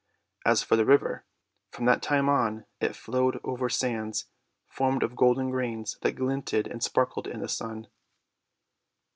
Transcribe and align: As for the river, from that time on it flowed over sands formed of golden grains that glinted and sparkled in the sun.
As 0.47 0.63
for 0.63 0.75
the 0.77 0.83
river, 0.83 1.25
from 1.69 1.85
that 1.85 2.01
time 2.01 2.27
on 2.27 2.65
it 2.79 2.95
flowed 2.95 3.39
over 3.43 3.69
sands 3.69 4.25
formed 4.67 5.03
of 5.03 5.15
golden 5.15 5.51
grains 5.51 5.99
that 6.01 6.13
glinted 6.15 6.65
and 6.65 6.81
sparkled 6.81 7.27
in 7.27 7.39
the 7.39 7.47
sun. 7.47 7.85